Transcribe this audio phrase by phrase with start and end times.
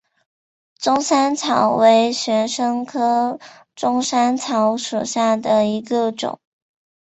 [0.79, 3.37] 钟山草为玄参科
[3.75, 6.39] 钟山草属下的一个种。